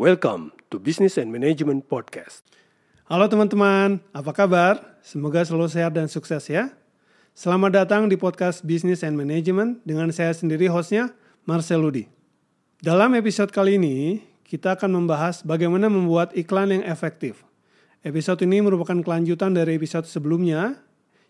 Welcome 0.00 0.56
to 0.72 0.80
Business 0.80 1.20
and 1.20 1.28
Management 1.28 1.84
Podcast. 1.84 2.40
Halo 3.04 3.28
teman-teman, 3.28 4.00
apa 4.16 4.32
kabar? 4.32 4.96
Semoga 5.04 5.44
selalu 5.44 5.68
sehat 5.68 5.92
dan 5.92 6.08
sukses 6.08 6.40
ya. 6.48 6.72
Selamat 7.36 7.84
datang 7.84 8.08
di 8.08 8.16
podcast 8.16 8.64
Business 8.64 9.04
and 9.04 9.12
Management 9.12 9.84
dengan 9.84 10.08
saya 10.08 10.32
sendiri 10.32 10.72
hostnya, 10.72 11.12
Marcel 11.44 11.84
Ludi. 11.84 12.08
Dalam 12.80 13.12
episode 13.12 13.52
kali 13.52 13.76
ini, 13.76 14.24
kita 14.48 14.72
akan 14.72 15.04
membahas 15.04 15.44
bagaimana 15.44 15.92
membuat 15.92 16.32
iklan 16.32 16.80
yang 16.80 16.84
efektif. 16.88 17.44
Episode 18.00 18.40
ini 18.48 18.64
merupakan 18.64 18.96
kelanjutan 19.04 19.52
dari 19.52 19.76
episode 19.76 20.08
sebelumnya 20.08 20.80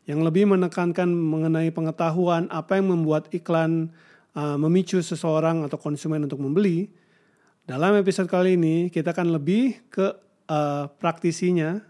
yang 0.07 0.23
lebih 0.23 0.47
menekankan 0.47 1.11
mengenai 1.11 1.75
pengetahuan 1.75 2.47
apa 2.55 2.79
yang 2.79 2.95
membuat 2.95 3.35
iklan 3.35 3.91
uh, 4.39 4.55
memicu 4.55 5.03
seseorang 5.03 5.67
atau 5.67 5.75
konsumen 5.75 6.23
untuk 6.23 6.39
membeli. 6.39 7.00
Dalam 7.69 7.93
episode 8.01 8.29
kali 8.31 8.57
ini 8.57 8.89
kita 8.89 9.13
akan 9.13 9.37
lebih 9.37 9.85
ke 9.93 10.17
uh, 10.49 10.89
praktisinya, 10.97 11.85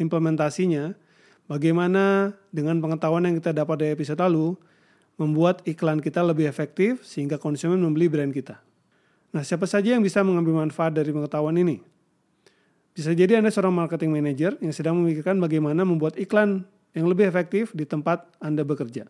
implementasinya, 0.00 0.96
bagaimana 1.44 2.32
dengan 2.48 2.80
pengetahuan 2.80 3.28
yang 3.28 3.36
kita 3.36 3.52
dapat 3.52 3.76
dari 3.84 3.90
episode 3.92 4.22
lalu 4.22 4.56
membuat 5.20 5.60
iklan 5.68 6.00
kita 6.00 6.24
lebih 6.24 6.48
efektif 6.48 7.04
sehingga 7.04 7.36
konsumen 7.36 7.76
membeli 7.82 8.08
brand 8.08 8.32
kita. 8.32 8.62
Nah, 9.30 9.44
siapa 9.44 9.68
saja 9.68 9.94
yang 9.94 10.02
bisa 10.02 10.24
mengambil 10.24 10.64
manfaat 10.64 10.96
dari 10.96 11.12
pengetahuan 11.12 11.54
ini? 11.60 11.84
Bisa 12.96 13.14
jadi 13.14 13.38
Anda 13.38 13.52
seorang 13.54 13.76
marketing 13.76 14.10
manager 14.10 14.58
yang 14.58 14.74
sedang 14.74 14.98
memikirkan 14.98 15.38
bagaimana 15.38 15.86
membuat 15.86 16.18
iklan 16.18 16.66
yang 16.96 17.06
lebih 17.06 17.30
efektif 17.30 17.70
di 17.70 17.86
tempat 17.86 18.26
Anda 18.42 18.66
bekerja. 18.66 19.06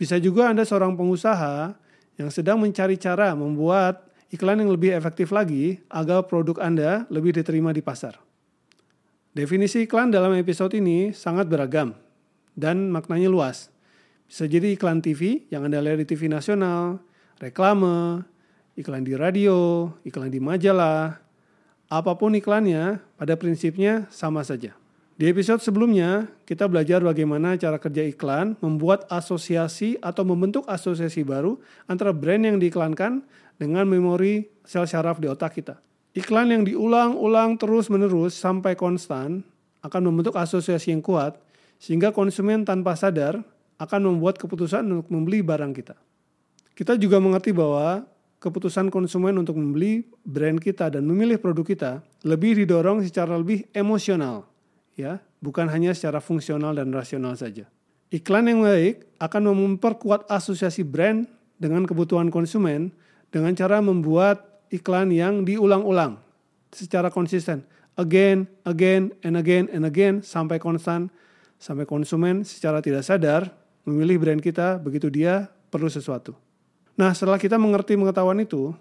Bisa 0.00 0.16
juga 0.16 0.48
Anda 0.48 0.64
seorang 0.64 0.96
pengusaha 0.96 1.76
yang 2.16 2.30
sedang 2.32 2.56
mencari 2.56 2.96
cara 2.96 3.36
membuat 3.36 4.09
iklan 4.30 4.62
yang 4.62 4.70
lebih 4.70 4.94
efektif 4.94 5.34
lagi 5.34 5.82
agar 5.90 6.26
produk 6.26 6.62
Anda 6.62 7.04
lebih 7.10 7.34
diterima 7.34 7.74
di 7.74 7.82
pasar. 7.82 8.18
Definisi 9.30 9.86
iklan 9.86 10.10
dalam 10.10 10.34
episode 10.34 10.74
ini 10.74 11.14
sangat 11.14 11.46
beragam 11.46 11.94
dan 12.54 12.90
maknanya 12.90 13.30
luas. 13.30 13.70
Bisa 14.30 14.46
jadi 14.46 14.74
iklan 14.74 15.02
TV 15.02 15.46
yang 15.50 15.66
Anda 15.66 15.82
lihat 15.82 16.02
di 16.02 16.06
TV 16.06 16.30
nasional, 16.30 17.02
reklame, 17.42 18.22
iklan 18.78 19.02
di 19.02 19.18
radio, 19.18 19.90
iklan 20.06 20.30
di 20.30 20.38
majalah, 20.38 21.18
apa 21.90 22.12
pun 22.14 22.34
iklannya, 22.38 23.02
pada 23.18 23.34
prinsipnya 23.34 24.06
sama 24.14 24.46
saja. 24.46 24.78
Di 25.20 25.28
episode 25.28 25.60
sebelumnya, 25.60 26.32
kita 26.48 26.64
belajar 26.64 27.04
bagaimana 27.04 27.52
cara 27.58 27.76
kerja 27.76 28.06
iklan, 28.08 28.56
membuat 28.64 29.04
asosiasi 29.12 30.00
atau 30.00 30.24
membentuk 30.24 30.64
asosiasi 30.64 31.26
baru 31.26 31.60
antara 31.84 32.14
brand 32.14 32.40
yang 32.40 32.56
diiklankan 32.56 33.20
dengan 33.60 33.84
memori 33.84 34.48
sel 34.64 34.88
syaraf 34.88 35.20
di 35.20 35.28
otak 35.28 35.60
kita. 35.60 35.76
Iklan 36.16 36.48
yang 36.48 36.64
diulang-ulang 36.64 37.60
terus-menerus 37.60 38.32
sampai 38.32 38.72
konstan 38.72 39.44
akan 39.84 40.00
membentuk 40.08 40.34
asosiasi 40.40 40.96
yang 40.96 41.04
kuat, 41.04 41.36
sehingga 41.76 42.10
konsumen 42.10 42.64
tanpa 42.64 42.96
sadar 42.96 43.44
akan 43.76 44.00
membuat 44.08 44.40
keputusan 44.40 44.80
untuk 44.88 45.12
membeli 45.12 45.44
barang 45.44 45.76
kita. 45.76 45.94
Kita 46.72 46.96
juga 46.96 47.20
mengerti 47.20 47.52
bahwa 47.52 48.08
keputusan 48.40 48.88
konsumen 48.88 49.36
untuk 49.36 49.60
membeli 49.60 50.08
brand 50.24 50.56
kita 50.56 50.88
dan 50.88 51.04
memilih 51.04 51.36
produk 51.36 51.64
kita 51.68 51.92
lebih 52.24 52.56
didorong 52.64 53.04
secara 53.04 53.36
lebih 53.36 53.68
emosional 53.76 54.48
ya, 54.96 55.20
bukan 55.40 55.68
hanya 55.68 55.92
secara 55.96 56.18
fungsional 56.20 56.76
dan 56.76 56.92
rasional 56.92 57.36
saja. 57.36 57.68
Iklan 58.10 58.50
yang 58.50 58.66
baik 58.66 59.06
akan 59.22 59.54
memperkuat 59.54 60.26
asosiasi 60.26 60.82
brand 60.82 61.24
dengan 61.60 61.86
kebutuhan 61.86 62.28
konsumen 62.28 62.90
dengan 63.30 63.54
cara 63.54 63.78
membuat 63.78 64.66
iklan 64.70 65.10
yang 65.10 65.42
diulang-ulang 65.46 66.18
secara 66.70 67.10
konsisten, 67.10 67.66
again, 67.98 68.46
again, 68.66 69.14
and 69.26 69.34
again, 69.34 69.66
and 69.70 69.86
again 69.86 70.22
sampai 70.22 70.58
konstan, 70.62 71.10
sampai 71.58 71.86
konsumen 71.86 72.46
secara 72.46 72.78
tidak 72.82 73.02
sadar 73.02 73.50
memilih 73.86 74.22
brand 74.22 74.42
kita 74.42 74.78
begitu 74.78 75.10
dia 75.10 75.50
perlu 75.70 75.90
sesuatu. 75.90 76.34
Nah, 76.94 77.14
setelah 77.16 77.40
kita 77.40 77.56
mengerti 77.56 77.96
pengetahuan 77.96 78.42
itu, 78.42 78.74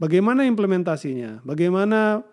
bagaimana 0.00 0.42
implementasinya? 0.48 1.46
Bagaimana 1.46 2.26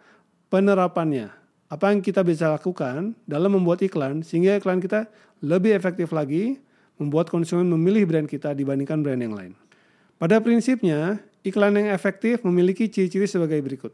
penerapannya? 0.50 1.44
apa 1.74 1.90
yang 1.90 2.06
kita 2.06 2.22
bisa 2.22 2.54
lakukan 2.54 3.18
dalam 3.26 3.58
membuat 3.58 3.82
iklan 3.82 4.22
sehingga 4.22 4.62
iklan 4.62 4.78
kita 4.78 5.10
lebih 5.42 5.74
efektif 5.74 6.14
lagi 6.14 6.62
membuat 7.02 7.34
konsumen 7.34 7.66
memilih 7.66 8.06
brand 8.06 8.30
kita 8.30 8.54
dibandingkan 8.54 9.02
brand 9.02 9.18
yang 9.18 9.34
lain. 9.34 9.58
Pada 10.22 10.38
prinsipnya, 10.38 11.18
iklan 11.44 11.76
yang 11.76 11.92
efektif 11.92 12.42
memiliki 12.48 12.88
ciri-ciri 12.88 13.28
sebagai 13.28 13.60
berikut. 13.60 13.92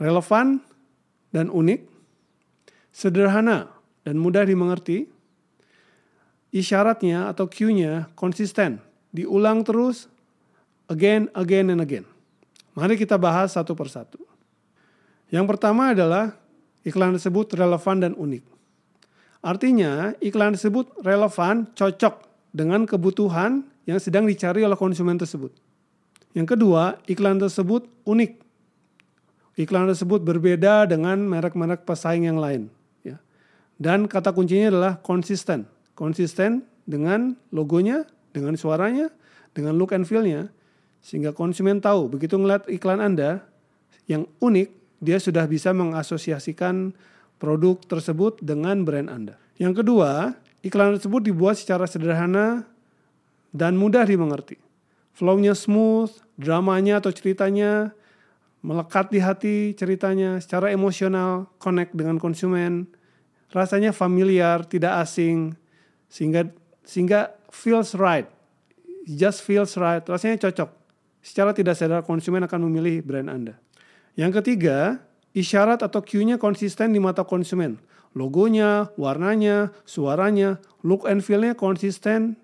Relevan 0.00 0.60
dan 1.30 1.52
unik, 1.52 1.84
sederhana 2.88 3.68
dan 4.02 4.16
mudah 4.16 4.48
dimengerti, 4.48 5.06
isyaratnya 6.50 7.28
atau 7.28 7.44
cue-nya 7.44 8.08
konsisten, 8.16 8.80
diulang 9.12 9.62
terus, 9.62 10.08
again, 10.88 11.28
again, 11.36 11.68
and 11.68 11.84
again. 11.84 12.08
Mari 12.72 12.96
kita 12.96 13.20
bahas 13.20 13.52
satu 13.52 13.76
persatu. 13.76 14.22
Yang 15.28 15.46
pertama 15.56 15.92
adalah 15.92 16.32
iklan 16.86 17.12
tersebut 17.20 17.52
relevan 17.52 18.00
dan 18.00 18.12
unik. 18.16 18.44
Artinya, 19.44 20.16
iklan 20.24 20.56
tersebut 20.56 20.88
relevan, 21.04 21.68
cocok 21.76 22.24
dengan 22.54 22.88
kebutuhan 22.88 23.66
yang 23.84 24.00
sedang 24.00 24.24
dicari 24.24 24.64
oleh 24.64 24.78
konsumen 24.78 25.20
tersebut. 25.20 25.67
Yang 26.38 26.54
kedua, 26.54 27.02
iklan 27.10 27.42
tersebut 27.42 27.90
unik. 28.06 28.38
Iklan 29.58 29.90
tersebut 29.90 30.22
berbeda 30.22 30.86
dengan 30.86 31.18
merek-merek 31.26 31.82
pesaing 31.82 32.30
yang 32.30 32.38
lain. 32.38 32.70
Ya. 33.02 33.18
Dan 33.74 34.06
kata 34.06 34.30
kuncinya 34.30 34.70
adalah 34.70 35.02
konsisten. 35.02 35.66
Konsisten 35.98 36.62
dengan 36.86 37.34
logonya, 37.50 38.06
dengan 38.30 38.54
suaranya, 38.54 39.10
dengan 39.50 39.74
look 39.74 39.90
and 39.90 40.06
feel-nya. 40.06 40.54
Sehingga 41.02 41.34
konsumen 41.34 41.82
tahu, 41.82 42.06
begitu 42.06 42.38
ngeliat 42.38 42.70
iklan 42.70 43.02
Anda 43.02 43.42
yang 44.06 44.30
unik, 44.38 45.02
dia 45.02 45.18
sudah 45.18 45.42
bisa 45.50 45.74
mengasosiasikan 45.74 46.94
produk 47.42 47.82
tersebut 47.82 48.38
dengan 48.38 48.86
brand 48.86 49.10
Anda. 49.10 49.42
Yang 49.58 49.82
kedua, 49.82 50.38
iklan 50.62 51.02
tersebut 51.02 51.34
dibuat 51.34 51.58
secara 51.58 51.90
sederhana 51.90 52.62
dan 53.50 53.74
mudah 53.74 54.06
dimengerti. 54.06 54.67
Flow-nya 55.18 55.58
smooth, 55.58 56.14
dramanya 56.38 57.02
atau 57.02 57.10
ceritanya 57.10 57.90
melekat 58.62 59.10
di 59.10 59.18
hati 59.18 59.74
ceritanya 59.74 60.38
secara 60.38 60.70
emosional, 60.70 61.50
connect 61.58 61.90
dengan 61.98 62.22
konsumen, 62.22 62.86
rasanya 63.50 63.90
familiar, 63.90 64.62
tidak 64.62 65.02
asing, 65.02 65.58
sehingga 66.06 66.54
sehingga 66.86 67.34
feels 67.50 67.98
right, 67.98 68.30
just 69.10 69.42
feels 69.42 69.74
right, 69.74 70.06
rasanya 70.06 70.38
cocok. 70.38 70.70
Secara 71.18 71.50
tidak 71.50 71.74
sadar 71.74 72.06
konsumen 72.06 72.46
akan 72.46 72.70
memilih 72.70 73.02
brand 73.02 73.26
Anda. 73.26 73.58
Yang 74.14 74.38
ketiga, 74.38 75.02
isyarat 75.34 75.82
atau 75.82 75.98
cue-nya 75.98 76.38
konsisten 76.38 76.94
di 76.94 77.02
mata 77.02 77.26
konsumen. 77.26 77.82
Logonya, 78.14 78.94
warnanya, 78.94 79.74
suaranya, 79.82 80.62
look 80.86 81.04
and 81.10 81.26
feel-nya 81.26 81.58
konsisten, 81.58 82.38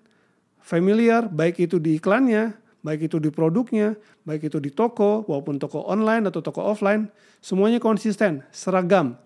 familiar, 0.59 1.25
baik 1.25 1.57
itu 1.63 1.81
di 1.81 1.97
iklannya, 1.97 2.64
baik 2.85 3.09
itu 3.09 3.17
di 3.17 3.33
produknya, 3.33 3.97
baik 4.29 4.53
itu 4.53 4.61
di 4.61 4.69
toko, 4.69 5.25
maupun 5.25 5.57
toko 5.57 5.81
online 5.89 6.29
atau 6.29 6.45
toko 6.45 6.61
offline, 6.61 7.09
semuanya 7.41 7.81
konsisten, 7.81 8.45
seragam. 8.53 9.17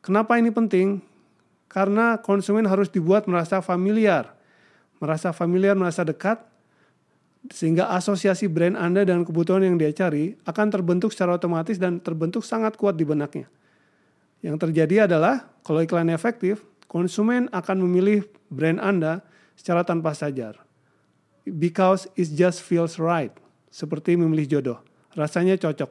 Kenapa 0.00 0.40
ini 0.40 0.48
penting? 0.48 1.04
Karena 1.68 2.16
konsumen 2.16 2.64
harus 2.64 2.88
dibuat 2.88 3.28
merasa 3.28 3.60
familiar, 3.60 4.32
merasa 4.96 5.36
familiar, 5.36 5.76
merasa 5.76 6.08
dekat, 6.08 6.40
sehingga 7.52 7.92
asosiasi 7.92 8.48
brand 8.48 8.80
Anda 8.80 9.04
dengan 9.04 9.28
kebutuhan 9.28 9.60
yang 9.60 9.76
dia 9.76 9.92
cari 9.92 10.32
akan 10.48 10.66
terbentuk 10.72 11.12
secara 11.12 11.36
otomatis 11.36 11.76
dan 11.76 12.00
terbentuk 12.00 12.46
sangat 12.48 12.80
kuat 12.80 12.96
di 12.96 13.04
benaknya. 13.04 13.44
Yang 14.40 14.56
terjadi 14.68 15.10
adalah 15.10 15.52
kalau 15.66 15.84
iklan 15.84 16.08
efektif, 16.08 16.64
konsumen 16.88 17.52
akan 17.52 17.76
memilih 17.84 18.24
brand 18.48 18.80
Anda 18.80 19.20
secara 19.58 19.84
tanpa 19.84 20.16
sadar. 20.16 20.61
Because 21.42 22.06
it 22.14 22.30
just 22.34 22.62
feels 22.62 22.98
right. 23.02 23.34
Seperti 23.72 24.14
memilih 24.14 24.58
jodoh. 24.58 24.78
Rasanya 25.18 25.58
cocok. 25.58 25.90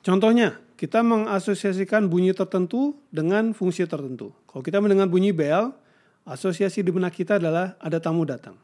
Contohnya, 0.00 0.56
kita 0.78 1.02
mengasosiasikan 1.02 2.06
bunyi 2.06 2.30
tertentu 2.32 2.94
dengan 3.10 3.50
fungsi 3.50 3.84
tertentu. 3.84 4.30
Kalau 4.46 4.62
kita 4.62 4.78
mendengar 4.78 5.10
bunyi 5.10 5.34
bell, 5.34 5.74
asosiasi 6.22 6.86
di 6.86 6.94
benak 6.94 7.18
kita 7.18 7.42
adalah 7.42 7.74
ada 7.82 7.98
tamu 7.98 8.22
datang. 8.22 8.54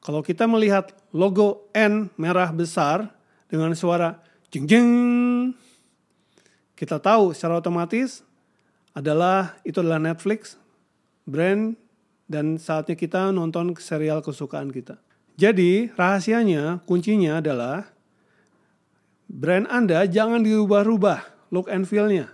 Kalau 0.00 0.24
kita 0.24 0.48
melihat 0.48 0.90
logo 1.12 1.70
N 1.76 2.08
merah 2.16 2.50
besar 2.50 3.12
dengan 3.46 3.76
suara 3.76 4.18
jeng 4.48 4.64
jeng, 4.66 4.90
kita 6.74 6.96
tahu 6.96 7.36
secara 7.36 7.60
otomatis 7.60 8.24
adalah 8.96 9.60
itu 9.62 9.84
adalah 9.84 10.00
Netflix, 10.00 10.56
brand 11.28 11.76
dan 12.30 12.62
saatnya 12.62 12.94
kita 12.94 13.34
nonton 13.34 13.74
serial 13.74 14.22
kesukaan 14.22 14.70
kita. 14.70 15.02
Jadi 15.34 15.90
rahasianya, 15.98 16.86
kuncinya 16.86 17.42
adalah 17.42 17.90
brand 19.26 19.66
Anda 19.66 20.06
jangan 20.06 20.46
dirubah-rubah 20.46 21.50
look 21.50 21.66
and 21.66 21.84
feel-nya. 21.84 22.30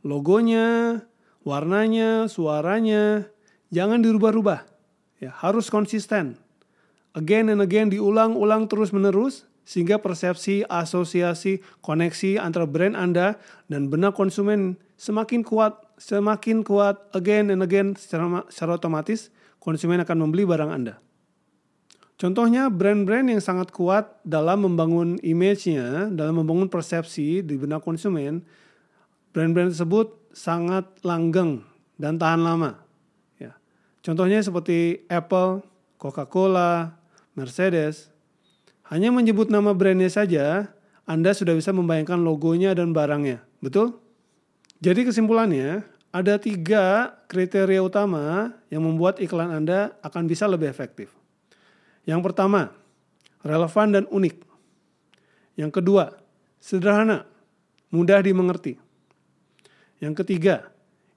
Logonya, 0.00 1.00
warnanya, 1.44 2.24
suaranya, 2.28 3.28
jangan 3.68 4.00
dirubah-rubah. 4.00 4.64
Ya, 5.20 5.32
harus 5.32 5.68
konsisten. 5.68 6.40
Again 7.14 7.52
and 7.52 7.60
again 7.62 7.92
diulang-ulang 7.92 8.66
terus-menerus 8.66 9.46
sehingga 9.64 9.96
persepsi, 10.02 10.66
asosiasi, 10.68 11.64
koneksi 11.80 12.36
antara 12.36 12.68
brand 12.68 12.96
Anda 12.98 13.40
dan 13.70 13.88
benak 13.88 14.18
konsumen 14.18 14.76
semakin 15.00 15.40
kuat, 15.40 15.83
semakin 15.96 16.66
kuat 16.66 17.10
again 17.14 17.50
and 17.50 17.62
again 17.62 17.94
secara, 17.94 18.44
secara 18.50 18.76
otomatis 18.76 19.30
konsumen 19.62 20.02
akan 20.02 20.28
membeli 20.28 20.44
barang 20.44 20.70
Anda. 20.70 21.00
Contohnya 22.14 22.70
brand-brand 22.70 23.26
yang 23.26 23.42
sangat 23.42 23.74
kuat 23.74 24.22
dalam 24.22 24.62
membangun 24.62 25.18
image-nya, 25.18 26.14
dalam 26.14 26.38
membangun 26.38 26.70
persepsi 26.70 27.42
di 27.42 27.54
benak 27.58 27.82
konsumen, 27.82 28.46
brand-brand 29.34 29.74
tersebut 29.74 30.14
sangat 30.30 30.86
langgeng 31.02 31.66
dan 31.98 32.14
tahan 32.14 32.46
lama. 32.46 32.78
Ya. 33.42 33.58
Contohnya 33.98 34.38
seperti 34.46 35.02
Apple, 35.10 35.66
Coca-Cola, 35.98 36.94
Mercedes. 37.34 38.14
Hanya 38.86 39.10
menyebut 39.10 39.50
nama 39.50 39.74
brandnya 39.74 40.12
saja, 40.12 40.70
Anda 41.08 41.34
sudah 41.34 41.58
bisa 41.58 41.74
membayangkan 41.74 42.22
logonya 42.22 42.78
dan 42.78 42.94
barangnya. 42.94 43.42
Betul? 43.58 44.03
Jadi 44.82 45.06
kesimpulannya, 45.06 45.84
ada 46.14 46.38
tiga 46.38 47.10
kriteria 47.26 47.82
utama 47.82 48.54
yang 48.70 48.86
membuat 48.86 49.18
iklan 49.18 49.50
Anda 49.50 49.98
akan 49.98 50.30
bisa 50.30 50.46
lebih 50.46 50.70
efektif. 50.70 51.10
Yang 52.06 52.30
pertama, 52.30 52.70
relevan 53.42 53.90
dan 53.90 54.04
unik. 54.06 54.38
Yang 55.58 55.82
kedua, 55.82 56.14
sederhana, 56.62 57.26
mudah 57.90 58.22
dimengerti. 58.22 58.78
Yang 59.98 60.22
ketiga, 60.22 60.70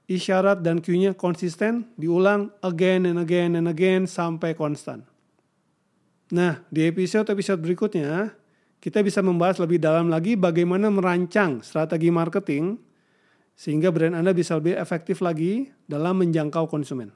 isyarat 0.09 0.65
dan 0.65 0.81
cue-nya 0.81 1.13
konsisten, 1.13 1.91
diulang 1.99 2.49
again 2.63 3.05
and 3.05 3.21
again 3.21 3.53
and 3.53 3.69
again 3.69 4.09
sampai 4.09 4.57
konstan. 4.57 5.05
Nah, 6.33 6.65
di 6.73 6.87
episode-episode 6.89 7.61
berikutnya, 7.61 8.33
kita 8.81 9.05
bisa 9.05 9.21
membahas 9.21 9.61
lebih 9.61 9.77
dalam 9.77 10.09
lagi 10.09 10.33
bagaimana 10.33 10.89
merancang 10.89 11.61
strategi 11.61 12.09
marketing 12.09 12.86
sehingga 13.57 13.89
brand 13.89 14.13
Anda 14.13 14.31
bisa 14.31 14.55
lebih 14.55 14.77
efektif 14.77 15.19
lagi 15.19 15.73
dalam 15.89 16.21
menjangkau 16.21 16.69
konsumen. 16.69 17.09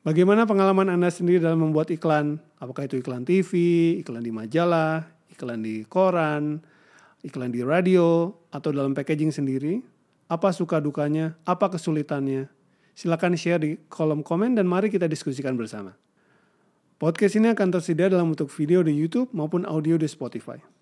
Bagaimana 0.00 0.48
pengalaman 0.48 0.88
Anda 0.88 1.12
sendiri 1.12 1.44
dalam 1.44 1.60
membuat 1.60 1.92
iklan? 1.92 2.40
Apakah 2.56 2.88
itu 2.88 2.98
iklan 3.04 3.28
TV, 3.28 3.52
iklan 4.00 4.24
di 4.24 4.32
majalah, 4.32 5.04
iklan 5.28 5.60
di 5.60 5.84
koran, 5.84 6.64
iklan 7.20 7.52
di 7.52 7.60
radio, 7.60 8.32
atau 8.48 8.72
dalam 8.72 8.96
packaging 8.96 9.32
sendiri? 9.32 9.94
apa 10.28 10.50
suka 10.50 10.80
dukanya, 10.80 11.36
apa 11.44 11.70
kesulitannya. 11.70 12.48
Silakan 12.94 13.34
share 13.34 13.60
di 13.60 13.70
kolom 13.90 14.22
komen 14.22 14.54
dan 14.54 14.70
mari 14.70 14.90
kita 14.90 15.10
diskusikan 15.10 15.58
bersama. 15.58 15.98
Podcast 16.94 17.34
ini 17.34 17.50
akan 17.50 17.74
tersedia 17.74 18.06
dalam 18.06 18.32
bentuk 18.32 18.48
video 18.54 18.86
di 18.86 18.94
YouTube 18.94 19.34
maupun 19.34 19.66
audio 19.66 19.98
di 19.98 20.06
Spotify. 20.06 20.73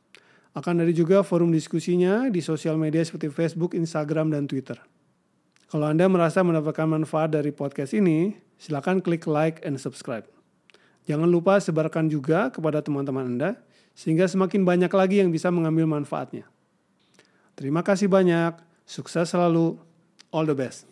Akan 0.53 0.77
ada 0.85 0.93
juga 0.93 1.25
forum 1.25 1.49
diskusinya 1.49 2.29
di 2.29 2.45
sosial 2.45 2.77
media 2.77 3.01
seperti 3.01 3.33
Facebook, 3.33 3.73
Instagram, 3.73 4.29
dan 4.29 4.45
Twitter. 4.45 4.77
Kalau 5.73 5.89
Anda 5.89 6.05
merasa 6.13 6.45
mendapatkan 6.45 6.85
manfaat 6.85 7.33
dari 7.33 7.49
podcast 7.49 7.97
ini, 7.97 8.37
silakan 8.61 9.01
klik 9.01 9.25
like 9.25 9.65
and 9.65 9.81
subscribe. 9.81 10.29
Jangan 11.09 11.25
lupa 11.25 11.57
sebarkan 11.57 12.13
juga 12.13 12.53
kepada 12.53 12.85
teman-teman 12.85 13.25
Anda, 13.25 13.51
sehingga 13.97 14.29
semakin 14.29 14.69
banyak 14.69 14.93
lagi 14.93 15.25
yang 15.25 15.33
bisa 15.33 15.49
mengambil 15.49 15.89
manfaatnya. 15.89 16.45
Terima 17.57 17.81
kasih 17.81 18.13
banyak. 18.13 18.61
Sukses 18.85 19.33
selalu. 19.33 19.81
All 20.29 20.45
the 20.45 20.57
best. 20.57 20.92